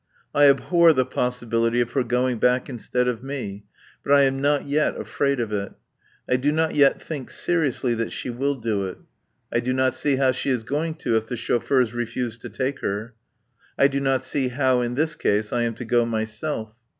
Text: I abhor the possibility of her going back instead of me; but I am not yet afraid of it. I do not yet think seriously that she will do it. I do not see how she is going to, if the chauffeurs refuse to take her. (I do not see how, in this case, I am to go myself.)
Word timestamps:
I 0.33 0.49
abhor 0.49 0.93
the 0.93 1.05
possibility 1.05 1.79
of 1.79 1.91
her 1.91 2.03
going 2.03 2.39
back 2.39 2.67
instead 2.67 3.07
of 3.07 3.21
me; 3.21 3.65
but 4.03 4.11
I 4.11 4.23
am 4.23 4.41
not 4.41 4.65
yet 4.65 4.99
afraid 4.99 5.39
of 5.39 5.53
it. 5.53 5.73
I 6.27 6.37
do 6.37 6.51
not 6.51 6.73
yet 6.73 6.99
think 6.99 7.29
seriously 7.29 7.93
that 7.93 8.11
she 8.11 8.31
will 8.31 8.55
do 8.55 8.87
it. 8.87 8.97
I 9.53 9.59
do 9.59 9.73
not 9.73 9.93
see 9.93 10.15
how 10.15 10.31
she 10.31 10.49
is 10.49 10.63
going 10.63 10.95
to, 11.05 11.17
if 11.17 11.27
the 11.27 11.37
chauffeurs 11.37 11.93
refuse 11.93 12.39
to 12.39 12.49
take 12.49 12.79
her. 12.79 13.13
(I 13.77 13.87
do 13.87 13.99
not 13.99 14.25
see 14.25 14.47
how, 14.47 14.81
in 14.81 14.95
this 14.95 15.15
case, 15.15 15.53
I 15.53 15.61
am 15.61 15.75
to 15.75 15.85
go 15.85 16.03
myself.) 16.03 16.73